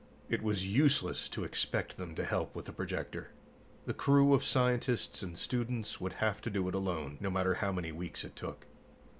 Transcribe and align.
It 0.29 0.41
was 0.41 0.65
useless 0.65 1.29
to 1.29 1.43
expect 1.43 1.95
them 1.97 2.15
to 2.15 2.25
help 2.25 2.55
with 2.55 2.65
the 2.65 2.73
projector. 2.73 3.29
The 3.85 3.93
crew 3.93 4.33
of 4.33 4.43
scientists 4.43 5.21
and 5.21 5.37
students 5.37 6.01
would 6.01 6.13
have 6.13 6.41
to 6.41 6.49
do 6.49 6.67
it 6.67 6.73
alone, 6.73 7.19
no 7.19 7.29
matter 7.29 7.53
how 7.53 7.71
many 7.71 7.91
weeks 7.91 8.23
it 8.25 8.35
took. 8.35 8.65